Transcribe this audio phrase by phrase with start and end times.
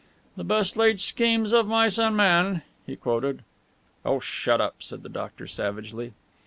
[0.35, 3.43] "'The best laid schemes of mice and men!'" he quoted.
[4.03, 6.13] "Oh, shut up," said the doctor savagely.